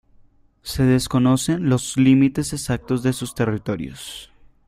Se 0.63 0.81
desconocen 0.81 1.69
los 1.69 1.95
límites 1.95 2.53
exactos 2.53 3.03
de 3.03 3.13
sus 3.13 3.35
territorios. 3.35 4.31